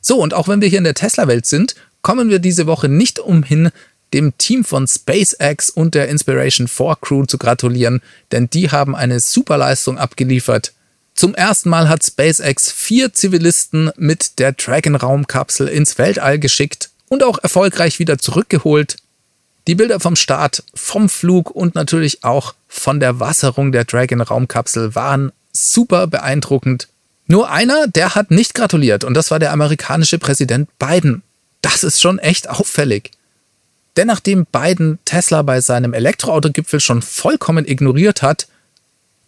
So, 0.00 0.20
und 0.20 0.34
auch 0.34 0.48
wenn 0.48 0.60
wir 0.60 0.68
hier 0.68 0.78
in 0.78 0.84
der 0.84 0.94
Tesla-Welt 0.94 1.46
sind, 1.46 1.74
kommen 2.02 2.30
wir 2.30 2.38
diese 2.38 2.66
Woche 2.66 2.88
nicht 2.88 3.18
umhin, 3.18 3.70
dem 4.12 4.36
Team 4.38 4.64
von 4.64 4.86
SpaceX 4.86 5.70
und 5.70 5.94
der 5.94 6.08
Inspiration 6.08 6.68
4 6.68 6.96
Crew 7.00 7.24
zu 7.24 7.38
gratulieren, 7.38 8.00
denn 8.32 8.50
die 8.50 8.70
haben 8.70 8.96
eine 8.96 9.20
super 9.20 9.56
Leistung 9.56 9.98
abgeliefert. 9.98 10.72
Zum 11.14 11.34
ersten 11.34 11.68
Mal 11.68 11.88
hat 11.88 12.04
SpaceX 12.04 12.72
vier 12.72 13.12
Zivilisten 13.12 13.90
mit 13.96 14.38
der 14.38 14.52
Dragon-Raumkapsel 14.52 15.68
ins 15.68 15.98
Weltall 15.98 16.38
geschickt 16.38 16.90
und 17.08 17.22
auch 17.22 17.38
erfolgreich 17.42 17.98
wieder 17.98 18.18
zurückgeholt. 18.18 18.96
Die 19.66 19.74
Bilder 19.74 20.00
vom 20.00 20.16
Start, 20.16 20.64
vom 20.74 21.08
Flug 21.08 21.50
und 21.50 21.74
natürlich 21.74 22.24
auch 22.24 22.54
von 22.68 23.00
der 23.00 23.20
Wasserung 23.20 23.72
der 23.72 23.84
Dragon-Raumkapsel 23.84 24.94
waren 24.94 25.32
super 25.52 26.06
beeindruckend. 26.06 26.88
Nur 27.26 27.50
einer, 27.50 27.86
der 27.86 28.14
hat 28.14 28.30
nicht 28.30 28.54
gratuliert 28.54 29.04
und 29.04 29.14
das 29.14 29.30
war 29.30 29.38
der 29.38 29.52
amerikanische 29.52 30.18
Präsident 30.18 30.68
Biden. 30.78 31.22
Das 31.60 31.84
ist 31.84 32.00
schon 32.00 32.18
echt 32.18 32.48
auffällig. 32.48 33.10
Denn 33.96 34.06
nachdem 34.06 34.46
Biden 34.46 34.98
Tesla 35.04 35.42
bei 35.42 35.60
seinem 35.60 35.94
Elektroautogipfel 35.94 36.80
schon 36.80 37.02
vollkommen 37.02 37.66
ignoriert 37.66 38.22
hat 38.22 38.48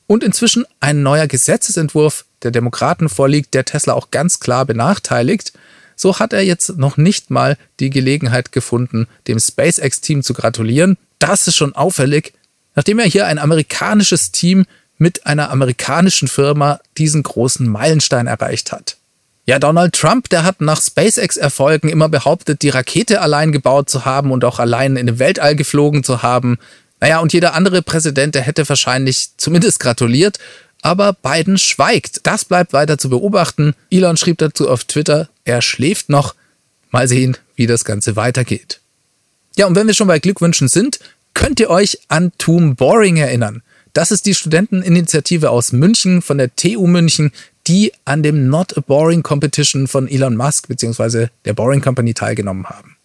und 0.06 0.22
inzwischen 0.22 0.64
ein 0.80 1.02
neuer 1.02 1.26
Gesetzesentwurf 1.26 2.24
der 2.42 2.50
Demokraten 2.50 3.08
vorliegt, 3.08 3.54
der 3.54 3.64
Tesla 3.64 3.94
auch 3.94 4.10
ganz 4.10 4.40
klar 4.40 4.64
benachteiligt, 4.64 5.52
so 5.96 6.18
hat 6.18 6.32
er 6.32 6.42
jetzt 6.42 6.76
noch 6.78 6.96
nicht 6.96 7.30
mal 7.30 7.56
die 7.80 7.90
Gelegenheit 7.90 8.52
gefunden, 8.52 9.06
dem 9.28 9.38
SpaceX-Team 9.38 10.22
zu 10.22 10.34
gratulieren. 10.34 10.96
Das 11.18 11.46
ist 11.46 11.56
schon 11.56 11.74
auffällig, 11.74 12.32
nachdem 12.74 12.98
er 12.98 13.06
hier 13.06 13.26
ein 13.26 13.38
amerikanisches 13.38 14.32
Team 14.32 14.64
mit 14.98 15.26
einer 15.26 15.50
amerikanischen 15.50 16.28
Firma 16.28 16.80
diesen 16.98 17.22
großen 17.22 17.68
Meilenstein 17.68 18.26
erreicht 18.26 18.72
hat. 18.72 18.96
Ja, 19.44 19.58
Donald 19.58 19.94
Trump, 19.94 20.28
der 20.28 20.44
hat 20.44 20.60
nach 20.60 20.80
SpaceX-Erfolgen 20.80 21.88
immer 21.88 22.08
behauptet, 22.08 22.62
die 22.62 22.68
Rakete 22.68 23.20
allein 23.20 23.50
gebaut 23.50 23.90
zu 23.90 24.04
haben 24.04 24.30
und 24.30 24.44
auch 24.44 24.60
allein 24.60 24.96
in 24.96 25.06
den 25.06 25.18
Weltall 25.18 25.56
geflogen 25.56 26.04
zu 26.04 26.22
haben. 26.22 26.58
Naja, 27.00 27.18
und 27.18 27.32
jeder 27.32 27.54
andere 27.54 27.82
Präsident, 27.82 28.36
der 28.36 28.42
hätte 28.42 28.68
wahrscheinlich 28.68 29.30
zumindest 29.36 29.80
gratuliert. 29.80 30.38
Aber 30.80 31.12
Biden 31.12 31.58
schweigt. 31.58 32.20
Das 32.24 32.44
bleibt 32.44 32.72
weiter 32.72 32.98
zu 32.98 33.08
beobachten. 33.08 33.74
Elon 33.90 34.16
schrieb 34.16 34.38
dazu 34.38 34.68
auf 34.68 34.84
Twitter, 34.84 35.28
er 35.44 35.62
schläft 35.62 36.08
noch. 36.08 36.34
Mal 36.90 37.08
sehen, 37.08 37.36
wie 37.56 37.66
das 37.66 37.84
Ganze 37.84 38.14
weitergeht. 38.14 38.80
Ja, 39.56 39.66
und 39.66 39.74
wenn 39.74 39.86
wir 39.86 39.94
schon 39.94 40.08
bei 40.08 40.18
Glückwünschen 40.18 40.68
sind, 40.68 41.00
könnt 41.34 41.58
ihr 41.58 41.70
euch 41.70 41.98
an 42.08 42.32
Toom 42.38 42.76
Boring 42.76 43.16
erinnern. 43.16 43.62
Das 43.92 44.10
ist 44.10 44.26
die 44.26 44.34
Studenteninitiative 44.34 45.50
aus 45.50 45.72
München 45.72 46.22
von 46.22 46.38
der 46.38 46.54
TU 46.54 46.86
München, 46.86 47.32
die 47.66 47.92
an 48.04 48.22
dem 48.22 48.48
Not 48.48 48.76
a 48.76 48.80
Boring 48.80 49.22
Competition 49.22 49.86
von 49.86 50.08
Elon 50.08 50.36
Musk 50.36 50.68
bzw. 50.68 51.28
der 51.44 51.54
Boring 51.54 51.80
Company 51.80 52.14
teilgenommen 52.14 52.66
haben. 52.66 52.96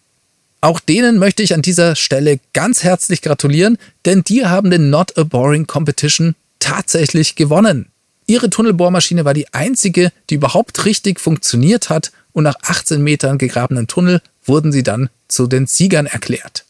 Auch 0.60 0.80
denen 0.80 1.18
möchte 1.18 1.42
ich 1.42 1.54
an 1.54 1.62
dieser 1.62 1.94
Stelle 1.94 2.40
ganz 2.52 2.82
herzlich 2.82 3.22
gratulieren, 3.22 3.78
denn 4.04 4.22
die 4.24 4.44
haben 4.44 4.70
den 4.70 4.90
Not 4.90 5.16
a 5.16 5.22
Boring 5.22 5.66
Competition 5.66 6.34
tatsächlich 6.58 7.36
gewonnen. 7.36 7.86
Ihre 8.26 8.50
Tunnelbohrmaschine 8.50 9.24
war 9.24 9.34
die 9.34 9.52
einzige, 9.54 10.12
die 10.28 10.34
überhaupt 10.34 10.84
richtig 10.84 11.20
funktioniert 11.20 11.88
hat 11.88 12.12
und 12.32 12.44
nach 12.44 12.56
18 12.62 13.02
Metern 13.02 13.38
gegrabenen 13.38 13.86
Tunnel 13.86 14.20
wurden 14.44 14.72
sie 14.72 14.82
dann 14.82 15.08
zu 15.28 15.46
den 15.46 15.66
Siegern 15.66 16.06
erklärt 16.06 16.64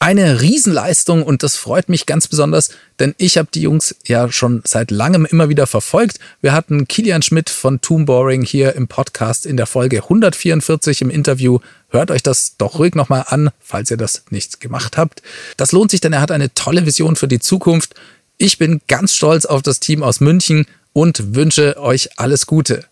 eine 0.00 0.40
Riesenleistung 0.40 1.24
und 1.24 1.42
das 1.42 1.56
freut 1.56 1.88
mich 1.88 2.06
ganz 2.06 2.28
besonders, 2.28 2.70
denn 3.00 3.14
ich 3.18 3.36
habe 3.36 3.48
die 3.52 3.62
Jungs 3.62 3.96
ja 4.06 4.30
schon 4.30 4.62
seit 4.64 4.92
langem 4.92 5.24
immer 5.24 5.48
wieder 5.48 5.66
verfolgt. 5.66 6.20
Wir 6.40 6.52
hatten 6.52 6.86
Kilian 6.86 7.22
Schmidt 7.22 7.50
von 7.50 7.80
Tomb 7.80 8.06
Boring 8.06 8.42
hier 8.42 8.76
im 8.76 8.86
Podcast 8.86 9.44
in 9.44 9.56
der 9.56 9.66
Folge 9.66 10.04
144 10.04 11.02
im 11.02 11.10
Interview. 11.10 11.58
Hört 11.88 12.12
euch 12.12 12.22
das 12.22 12.56
doch 12.58 12.78
ruhig 12.78 12.94
nochmal 12.94 13.24
an, 13.26 13.50
falls 13.58 13.90
ihr 13.90 13.96
das 13.96 14.22
nicht 14.30 14.60
gemacht 14.60 14.96
habt. 14.96 15.20
Das 15.56 15.72
lohnt 15.72 15.90
sich, 15.90 16.00
denn 16.00 16.12
er 16.12 16.20
hat 16.20 16.30
eine 16.30 16.54
tolle 16.54 16.86
Vision 16.86 17.16
für 17.16 17.28
die 17.28 17.40
Zukunft. 17.40 17.94
Ich 18.36 18.56
bin 18.56 18.80
ganz 18.86 19.14
stolz 19.14 19.46
auf 19.46 19.62
das 19.62 19.80
Team 19.80 20.04
aus 20.04 20.20
München 20.20 20.66
und 20.92 21.34
wünsche 21.34 21.76
euch 21.76 22.10
alles 22.18 22.46
Gute. 22.46 22.84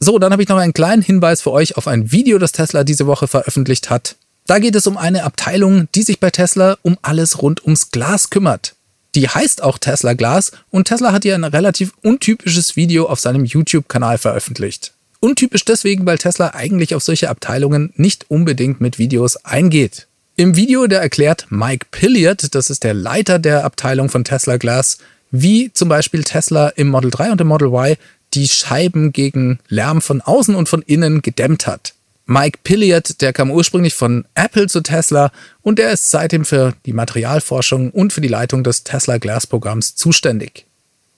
So, 0.00 0.18
dann 0.18 0.32
habe 0.32 0.42
ich 0.42 0.48
noch 0.48 0.56
einen 0.56 0.72
kleinen 0.72 1.02
Hinweis 1.02 1.42
für 1.42 1.52
euch 1.52 1.76
auf 1.76 1.88
ein 1.88 2.10
Video, 2.10 2.38
das 2.38 2.52
Tesla 2.52 2.84
diese 2.84 3.06
Woche 3.06 3.28
veröffentlicht 3.28 3.90
hat. 3.90 4.16
Da 4.46 4.58
geht 4.58 4.76
es 4.76 4.86
um 4.86 4.98
eine 4.98 5.24
Abteilung, 5.24 5.88
die 5.94 6.02
sich 6.02 6.20
bei 6.20 6.30
Tesla 6.30 6.76
um 6.82 6.98
alles 7.00 7.40
rund 7.40 7.64
ums 7.64 7.90
Glas 7.90 8.28
kümmert. 8.28 8.74
Die 9.14 9.26
heißt 9.26 9.62
auch 9.62 9.78
Tesla 9.78 10.12
Glas 10.12 10.52
und 10.70 10.86
Tesla 10.86 11.12
hat 11.12 11.22
hier 11.22 11.34
ein 11.34 11.44
relativ 11.44 11.92
untypisches 12.02 12.76
Video 12.76 13.06
auf 13.06 13.20
seinem 13.20 13.46
YouTube-Kanal 13.46 14.18
veröffentlicht. 14.18 14.92
Untypisch 15.20 15.64
deswegen, 15.64 16.04
weil 16.04 16.18
Tesla 16.18 16.48
eigentlich 16.50 16.94
auf 16.94 17.02
solche 17.02 17.30
Abteilungen 17.30 17.94
nicht 17.96 18.30
unbedingt 18.30 18.82
mit 18.82 18.98
Videos 18.98 19.36
eingeht. 19.36 20.08
Im 20.36 20.56
Video, 20.56 20.86
da 20.88 20.96
erklärt 20.96 21.46
Mike 21.48 21.86
Pilliard, 21.90 22.54
das 22.54 22.68
ist 22.68 22.84
der 22.84 22.92
Leiter 22.92 23.38
der 23.38 23.64
Abteilung 23.64 24.10
von 24.10 24.24
Tesla 24.24 24.58
Glass, 24.58 24.98
wie 25.30 25.72
zum 25.72 25.88
Beispiel 25.88 26.22
Tesla 26.22 26.68
im 26.68 26.88
Model 26.88 27.10
3 27.10 27.32
und 27.32 27.40
im 27.40 27.46
Model 27.46 27.68
Y 27.68 27.96
die 28.34 28.48
Scheiben 28.48 29.12
gegen 29.12 29.60
Lärm 29.68 30.02
von 30.02 30.20
außen 30.20 30.54
und 30.54 30.68
von 30.68 30.82
innen 30.82 31.22
gedämmt 31.22 31.66
hat. 31.66 31.94
Mike 32.26 32.60
Pilliard, 32.64 33.20
der 33.20 33.32
kam 33.32 33.50
ursprünglich 33.50 33.94
von 33.94 34.24
Apple 34.34 34.66
zu 34.66 34.80
Tesla 34.80 35.30
und 35.60 35.78
der 35.78 35.92
ist 35.92 36.10
seitdem 36.10 36.44
für 36.44 36.72
die 36.86 36.94
Materialforschung 36.94 37.90
und 37.90 38.12
für 38.12 38.22
die 38.22 38.28
Leitung 38.28 38.64
des 38.64 38.82
Tesla 38.82 39.18
Glass 39.18 39.46
Programms 39.46 39.94
zuständig. 39.94 40.66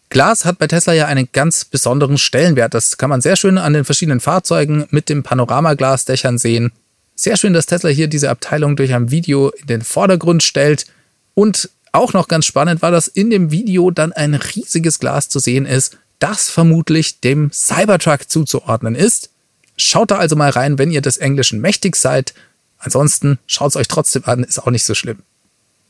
Glas 0.08 0.44
hat 0.44 0.58
bei 0.58 0.66
Tesla 0.66 0.92
ja 0.92 1.06
einen 1.06 1.28
ganz 1.32 1.64
besonderen 1.64 2.18
Stellenwert. 2.18 2.74
Das 2.74 2.96
kann 2.96 3.10
man 3.10 3.20
sehr 3.20 3.36
schön 3.36 3.58
an 3.58 3.72
den 3.72 3.84
verschiedenen 3.84 4.20
Fahrzeugen 4.20 4.86
mit 4.90 5.08
dem 5.08 5.22
Panoramaglasdächern 5.22 6.38
sehen. 6.38 6.72
Sehr 7.14 7.36
schön, 7.36 7.52
dass 7.52 7.66
Tesla 7.66 7.90
hier 7.90 8.08
diese 8.08 8.30
Abteilung 8.30 8.76
durch 8.76 8.94
ein 8.94 9.10
Video 9.10 9.50
in 9.50 9.66
den 9.66 9.82
Vordergrund 9.82 10.42
stellt. 10.42 10.86
Und 11.34 11.70
auch 11.92 12.12
noch 12.12 12.28
ganz 12.28 12.46
spannend 12.46 12.82
war, 12.82 12.90
dass 12.90 13.08
in 13.08 13.30
dem 13.30 13.50
Video 13.50 13.90
dann 13.90 14.12
ein 14.12 14.34
riesiges 14.34 14.98
Glas 14.98 15.28
zu 15.28 15.38
sehen 15.38 15.66
ist, 15.66 15.98
das 16.18 16.50
vermutlich 16.50 17.20
dem 17.20 17.50
Cybertruck 17.52 18.28
zuzuordnen 18.28 18.94
ist. 18.94 19.30
Schaut 19.76 20.10
da 20.10 20.18
also 20.18 20.36
mal 20.36 20.50
rein, 20.50 20.78
wenn 20.78 20.90
ihr 20.90 21.02
des 21.02 21.18
Englischen 21.18 21.60
mächtig 21.60 21.96
seid. 21.96 22.34
Ansonsten 22.78 23.38
schaut 23.46 23.70
es 23.70 23.76
euch 23.76 23.88
trotzdem 23.88 24.24
an, 24.24 24.44
ist 24.44 24.58
auch 24.58 24.70
nicht 24.70 24.84
so 24.84 24.94
schlimm. 24.94 25.18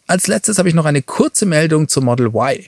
Als 0.07 0.26
letztes 0.26 0.59
habe 0.59 0.69
ich 0.69 0.75
noch 0.75 0.85
eine 0.85 1.02
kurze 1.02 1.47
Meldung 1.47 1.88
zum 1.88 2.05
Model 2.05 2.26
Y. 2.26 2.64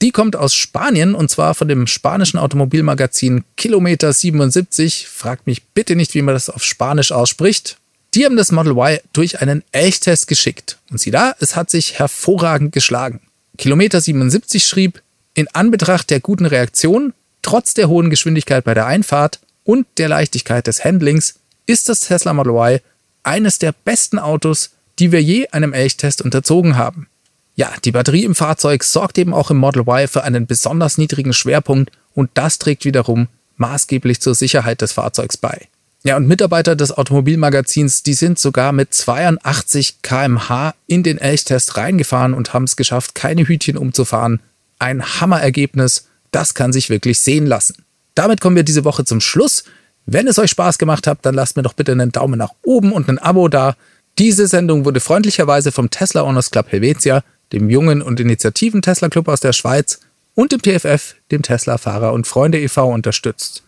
Die 0.00 0.10
kommt 0.10 0.36
aus 0.36 0.54
Spanien 0.54 1.14
und 1.14 1.28
zwar 1.30 1.54
von 1.54 1.68
dem 1.68 1.86
spanischen 1.86 2.38
Automobilmagazin 2.38 3.44
Kilometer 3.56 4.12
77. 4.12 5.08
Fragt 5.08 5.46
mich 5.46 5.64
bitte 5.66 5.96
nicht, 5.96 6.14
wie 6.14 6.22
man 6.22 6.34
das 6.34 6.50
auf 6.50 6.64
Spanisch 6.64 7.12
ausspricht. 7.12 7.78
Die 8.14 8.24
haben 8.24 8.36
das 8.36 8.52
Model 8.52 8.72
Y 8.72 9.00
durch 9.12 9.42
einen 9.42 9.64
Elchtest 9.72 10.28
geschickt. 10.28 10.78
Und 10.90 11.00
sieh 11.00 11.10
da, 11.10 11.34
es 11.40 11.56
hat 11.56 11.70
sich 11.70 11.98
hervorragend 11.98 12.72
geschlagen. 12.72 13.20
Kilometer 13.58 14.00
77 14.00 14.64
schrieb, 14.66 15.02
in 15.34 15.48
Anbetracht 15.48 16.10
der 16.10 16.20
guten 16.20 16.46
Reaktion, 16.46 17.12
trotz 17.42 17.74
der 17.74 17.88
hohen 17.88 18.08
Geschwindigkeit 18.08 18.64
bei 18.64 18.74
der 18.74 18.86
Einfahrt 18.86 19.40
und 19.68 19.86
der 19.98 20.08
Leichtigkeit 20.08 20.66
des 20.66 20.82
Handlings 20.82 21.34
ist 21.66 21.90
das 21.90 22.00
Tesla 22.00 22.32
Model 22.32 22.54
Y 22.54 22.80
eines 23.22 23.58
der 23.58 23.72
besten 23.72 24.18
Autos, 24.18 24.70
die 24.98 25.12
wir 25.12 25.22
je 25.22 25.46
einem 25.48 25.74
Elchtest 25.74 26.22
unterzogen 26.22 26.78
haben. 26.78 27.06
Ja, 27.54 27.74
die 27.84 27.92
Batterie 27.92 28.24
im 28.24 28.34
Fahrzeug 28.34 28.82
sorgt 28.82 29.18
eben 29.18 29.34
auch 29.34 29.50
im 29.50 29.58
Model 29.58 29.82
Y 29.82 30.08
für 30.08 30.24
einen 30.24 30.46
besonders 30.46 30.96
niedrigen 30.96 31.34
Schwerpunkt 31.34 31.92
und 32.14 32.30
das 32.32 32.58
trägt 32.58 32.86
wiederum 32.86 33.28
maßgeblich 33.58 34.22
zur 34.22 34.34
Sicherheit 34.34 34.80
des 34.80 34.92
Fahrzeugs 34.92 35.36
bei. 35.36 35.68
Ja, 36.02 36.16
und 36.16 36.26
Mitarbeiter 36.26 36.74
des 36.74 36.96
Automobilmagazins, 36.96 38.02
die 38.02 38.14
sind 38.14 38.38
sogar 38.38 38.72
mit 38.72 38.94
82 38.94 40.00
kmh 40.00 40.72
in 40.86 41.02
den 41.02 41.18
Elchtest 41.18 41.76
reingefahren 41.76 42.32
und 42.32 42.54
haben 42.54 42.64
es 42.64 42.76
geschafft, 42.76 43.14
keine 43.14 43.46
Hütchen 43.46 43.76
umzufahren. 43.76 44.40
Ein 44.78 45.20
Hammerergebnis, 45.20 46.06
das 46.30 46.54
kann 46.54 46.72
sich 46.72 46.88
wirklich 46.88 47.20
sehen 47.20 47.44
lassen. 47.44 47.84
Damit 48.18 48.40
kommen 48.40 48.56
wir 48.56 48.64
diese 48.64 48.84
Woche 48.84 49.04
zum 49.04 49.20
Schluss. 49.20 49.62
Wenn 50.04 50.26
es 50.26 50.40
euch 50.40 50.50
Spaß 50.50 50.78
gemacht 50.78 51.06
hat, 51.06 51.20
dann 51.22 51.36
lasst 51.36 51.56
mir 51.56 51.62
doch 51.62 51.74
bitte 51.74 51.92
einen 51.92 52.10
Daumen 52.10 52.36
nach 52.36 52.50
oben 52.64 52.90
und 52.90 53.08
ein 53.08 53.20
Abo 53.20 53.46
da. 53.46 53.76
Diese 54.18 54.48
Sendung 54.48 54.84
wurde 54.84 54.98
freundlicherweise 54.98 55.70
vom 55.70 55.88
Tesla 55.88 56.22
Owners 56.22 56.50
Club 56.50 56.66
Helvetia, 56.72 57.22
dem 57.52 57.70
jungen 57.70 58.02
und 58.02 58.18
initiativen 58.18 58.82
Tesla 58.82 59.08
Club 59.08 59.28
aus 59.28 59.38
der 59.38 59.52
Schweiz 59.52 60.00
und 60.34 60.50
dem 60.50 60.60
TFF, 60.60 61.14
dem 61.30 61.42
Tesla 61.42 61.78
Fahrer 61.78 62.12
und 62.12 62.26
Freunde 62.26 62.58
e.V. 62.58 62.92
unterstützt. 62.92 63.62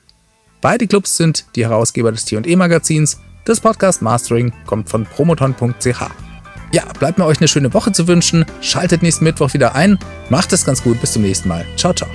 Beide 0.61 0.89
Clubs 0.89 1.17
sind 1.17 1.45
die 1.55 1.65
Herausgeber 1.65 2.11
des 2.11 2.25
T&E 2.25 2.57
Magazins. 2.57 3.21
Das 3.45 3.61
Podcast 3.61 4.03
Mastering 4.03 4.53
kommt 4.67 4.89
von 4.89 5.07
promoton.ch. 5.07 6.03
Ja, 6.73 6.85
bleibt 6.99 7.19
mir 7.19 7.27
euch 7.27 7.39
eine 7.39 7.47
schöne 7.47 7.73
Woche 7.73 7.93
zu 7.93 8.09
wünschen. 8.09 8.45
Schaltet 8.63 9.05
nächsten 9.05 9.23
Mittwoch 9.23 9.55
wieder 9.55 9.77
ein. 9.77 9.97
Macht 10.29 10.53
es 10.53 10.65
ganz 10.65 10.83
gut. 10.83 11.01
Bis 11.01 11.13
zum 11.13 11.23
nächsten 11.23 11.49
Mal. 11.49 11.65
Ciao, 11.77 11.95
ciao. 11.95 12.09